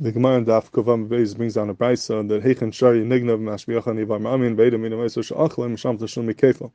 [0.00, 4.04] The Gemara in Daf Kovam Beis brings down a brisa that Heichen Shari Nignav Mashbiachan
[4.04, 6.72] Yivar Ma'amin Ve'eda Mina Meiso Sha'achlam Misham Tashum Mikefel.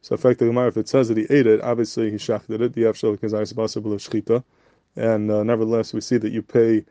[0.00, 2.72] So, effectively, Gemara, if it says that he ate it, obviously he shachted it.
[2.72, 4.42] The Afshal Kazai Sabasa Shchita,
[4.96, 6.82] and uh, nevertheless, we see that you pay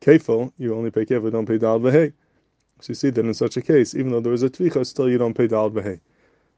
[0.00, 2.14] kefil, you only pay kefil, don't pay dal v'hei.
[2.80, 5.10] So you see that in such a case, even though there is a tvicha, still
[5.10, 6.00] you don't pay dal v'hei.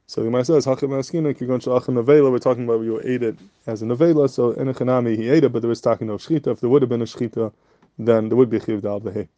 [0.06, 3.36] So the Gemara says, Hachim Askina, Kigon Shalachim Nevela, we're talking about you ate it
[3.66, 6.20] as a Nevela, so in a Chanami he ate it, but there was talking of
[6.20, 6.52] Shchita.
[6.52, 7.52] If there would have been a Shchita,
[7.98, 9.28] then there would be Chiv Dal V'Hei.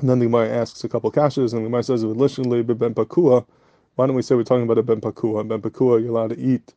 [0.00, 2.94] And then the Gemara asks a couple of kashas, and the Gemara says, literally Ben
[2.94, 3.46] Pakua,
[3.94, 5.40] why don't we say we're talking about a Ben Pakua?
[5.40, 6.74] And Ben Pakua, you're allowed to eat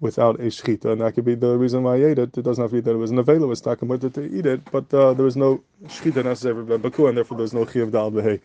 [0.00, 2.36] without a shchita, and that could be the reason why I ate it.
[2.36, 4.24] It doesn't have to be that it was an avela was talking with it to
[4.24, 7.54] eat it, but uh, there was no shchita necessary for ben pakua, and therefore there's
[7.54, 8.40] no chiyav dal behe.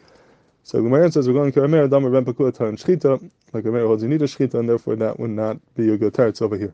[0.64, 3.88] So the Gemara says we're going to kamer dam ben pakua tan shchita, like Gemara
[3.88, 6.58] holds you need a shchita, and therefore that would not be a good teretz over
[6.58, 6.74] here.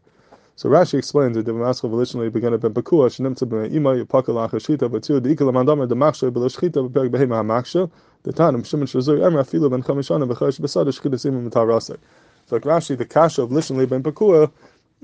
[0.57, 4.49] So Rashi explains that the Maskal volitionally began at ben pakua shenimtza ben ima yipakal
[4.49, 7.91] acha shchita, but two the ikal mandam the maksha bel shchita beperk behe mahaksha
[8.23, 11.99] the tanim shimon shazur emra afilu ben chamishana b'chash besad shchita simim mitarasek.
[12.47, 14.51] So like Rashi, the kasha of Lishon ben Pakua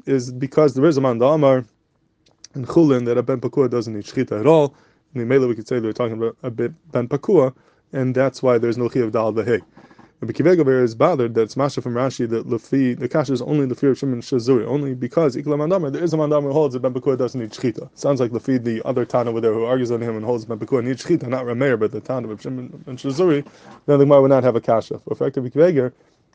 [0.07, 1.63] is because there is a man Amar
[2.55, 4.73] in Chulin that a ben Pakua doesn't need shchita at all.
[5.13, 7.53] And maybe we could say they're talking about a bit ben Pakua,
[7.91, 9.61] and that's why there's no chi of dal v'hei.
[10.23, 13.41] Rabbi Akiva Eiger is bothered that it's Masha from Rashi that Lefi, the kasha is
[13.41, 16.53] only the fear of Shimon Shazuri, only because Ikla Mandamar, there is a Mandamar who
[16.53, 17.89] holds that Ben Pakua doesn't need Shchita.
[17.93, 20.57] Sounds like Lefi, the other Tana over there who argues on him and holds Ben
[20.57, 23.45] Pakua needs Shchita, not Rameir, but the Tana of Shimon and Shazuri,
[23.85, 24.97] then the Gemara would not have a kasha.
[24.99, 25.93] For effective Akiva Eiger,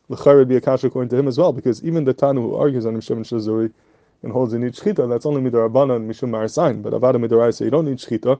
[0.09, 2.55] L'chayr would be a kasha according to him as well, because even the Tana who
[2.55, 3.73] argues on him Shimon Shazuri
[4.21, 6.83] and holds in each shchita, that's only midarabana and mishum marasain.
[6.83, 8.39] But avada midaraisa, you don't need shchita.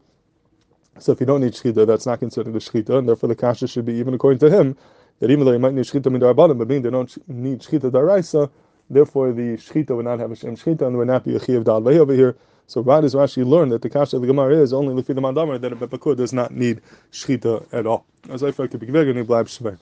[0.99, 3.67] So if you don't need shchita, that's not considered a shchita, and therefore the kasha
[3.67, 4.77] should be even according to him
[5.19, 8.49] that even though you might need shchita midarabana, but being they don't need shchita daraisa,
[8.89, 11.63] therefore the shchita would not have a shem shchita and would not be a chiyav
[11.63, 12.35] dal over here.
[12.67, 15.21] So Rad is Rashi learned that the kasha of the Gemara is only lefi the
[15.21, 16.81] mandamar that a bepakur does not need
[17.11, 18.05] shchita at all.
[18.29, 19.77] As I be good,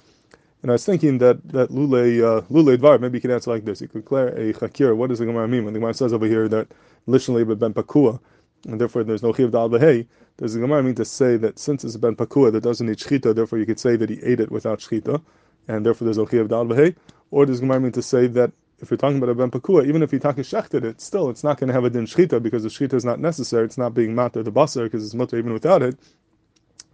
[0.64, 3.66] and I was thinking that that lule uh, lule dvar maybe you could answer like
[3.66, 3.82] this.
[3.82, 4.96] You could declare a chakir.
[4.96, 6.68] What does the Gemara mean when the Gemara says over here that
[7.06, 8.20] literally ben pakua,
[8.68, 10.06] and therefore there's no chiv dal behei?
[10.38, 13.34] Does the Gemara mean to say that since it's ben pakua that doesn't need shchita,
[13.34, 15.22] therefore you could say that he ate it without shchita,
[15.68, 16.96] and therefore there's no chiv dal behei?
[17.32, 19.88] Or does the Gemara mean to say that if you're talking about a ben pakua,
[19.88, 22.44] even if he taka shechted it, still it's not going to have a din shchita
[22.44, 23.66] because the shchita is not necessary.
[23.66, 25.98] It's not being matter the basar because it's mutter even without it,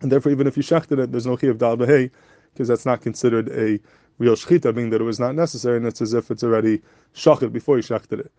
[0.01, 2.11] and therefore even if you shechted it, there's no chiv dal behei
[2.53, 3.79] because that's not considered a
[4.19, 6.81] real shechita, being that it was not necessary, and it's as if it's already
[7.15, 8.31] shachet before you shechted it.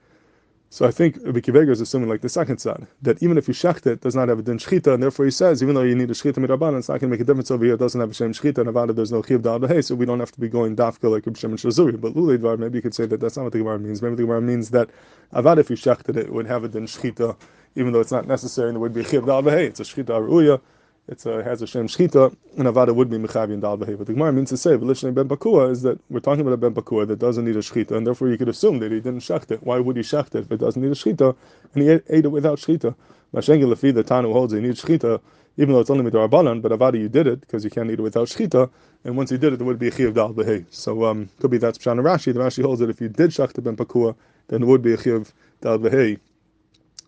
[0.74, 3.86] So I think Rabbi is assuming like the second side, that even if you shecht
[3.86, 6.10] it, does not have a din shechita, and therefore he says, even though you need
[6.10, 8.10] a shechita miraban, it's not going to make a difference over here, it doesn't have
[8.10, 10.40] a shem shechita, and about it there's no chiv da'al so we don't have to
[10.40, 12.00] be going dafka like Rabbi Shimon Shazuri.
[12.00, 14.02] But lulei dvar, maybe you could say that that's not what the Gemara means.
[14.02, 14.90] Maybe the Gemara means that
[15.32, 17.36] avad if you shechted it, it would have a din shechita,
[17.76, 20.06] even though it's not necessary, and there would be a chiv da'al it's a shechita
[20.06, 20.60] aruya,
[21.08, 24.04] it's a has a shem shchita, and avada would be mechavi and dal behavior.
[24.04, 26.74] The Gemara means to say, "V'lishnei ben pakua" is that we're talking about a ben
[26.74, 29.50] pakua that doesn't need a shchita, and therefore you could assume that he didn't shecht
[29.50, 29.62] it.
[29.62, 31.36] Why would he shecht it if it doesn't need a shchita,
[31.74, 32.94] and he ate, ate it without shchita?
[33.34, 35.20] Mashengi lefi the Tanu holds he needs shchita,
[35.58, 38.02] even though it's only midrabanan, but avada you did it because you can't eat it
[38.02, 38.70] without shchita,
[39.04, 40.64] and once you did it, there would be a chiv dal behay.
[40.70, 42.32] So um, could be that's pshan Rashi.
[42.32, 44.16] The Rashi holds that if you did shecht ben pakua,
[44.48, 46.18] then it would be a chiv dal behay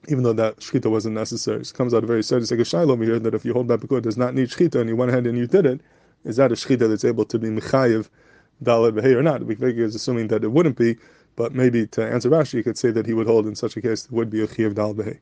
[0.09, 1.61] even though that shchita wasn't necessary.
[1.61, 3.69] It comes out very very serious like a shiloh over here that if you hold
[3.69, 5.81] that Bakur does not need shchita and you went ahead and you did it,
[6.25, 8.09] is that a shchita that's able to be mechayiv
[8.62, 9.43] dalad behay or not?
[9.43, 10.97] Bikvegi is assuming that it wouldn't be,
[11.37, 13.81] but maybe to answer Rashi, you could say that he would hold in such a
[13.83, 15.19] case it would be a chiyav dal behay.